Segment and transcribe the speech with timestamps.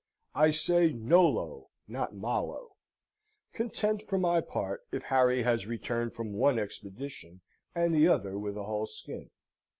[0.33, 2.71] I say Nolo, not Malo:
[3.53, 7.41] content, for my part, if Harry has returned from one expedition
[7.75, 9.29] and t'other with a whole skin.